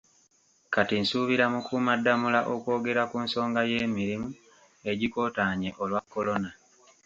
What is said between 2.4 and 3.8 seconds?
okwogera ku nsonga